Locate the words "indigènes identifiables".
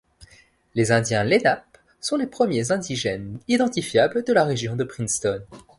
2.71-4.23